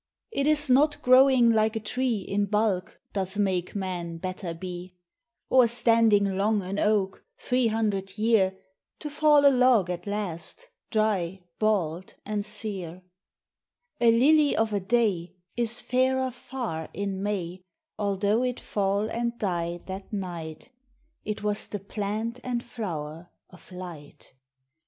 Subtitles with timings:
[0.31, 4.95] It is not growing like a tree In bulk, doth make man better be;
[5.51, 8.57] r Or standing long an oak, three hundred year,
[8.97, 13.03] To fall a log at last, dry, bald, and sear:
[13.99, 17.61] A lily of a day Is fairer far in May,
[17.99, 20.71] Although it fall and die that night,—
[21.25, 24.33] It was the plant and flower of Light.